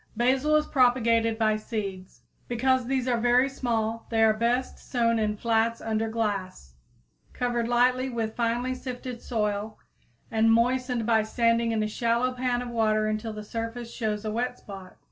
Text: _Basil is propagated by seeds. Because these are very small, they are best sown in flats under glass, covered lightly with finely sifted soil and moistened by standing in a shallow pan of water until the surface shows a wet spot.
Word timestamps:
_Basil 0.17 0.55
is 0.55 0.65
propagated 0.65 1.37
by 1.37 1.57
seeds. 1.57 2.23
Because 2.47 2.87
these 2.87 3.07
are 3.07 3.19
very 3.19 3.47
small, 3.47 4.07
they 4.09 4.23
are 4.23 4.33
best 4.33 4.79
sown 4.79 5.19
in 5.19 5.37
flats 5.37 5.79
under 5.79 6.09
glass, 6.09 6.73
covered 7.33 7.67
lightly 7.67 8.09
with 8.09 8.35
finely 8.35 8.73
sifted 8.73 9.21
soil 9.21 9.77
and 10.31 10.51
moistened 10.51 11.05
by 11.05 11.21
standing 11.21 11.71
in 11.71 11.83
a 11.83 11.87
shallow 11.87 12.33
pan 12.33 12.63
of 12.63 12.69
water 12.69 13.05
until 13.05 13.31
the 13.31 13.43
surface 13.43 13.93
shows 13.93 14.25
a 14.25 14.31
wet 14.31 14.57
spot. 14.57 14.97